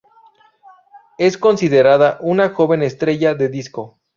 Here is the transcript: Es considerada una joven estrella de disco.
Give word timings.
Es 1.19 1.37
considerada 1.37 2.17
una 2.21 2.49
joven 2.49 2.81
estrella 2.81 3.35
de 3.35 3.49
disco. 3.49 3.99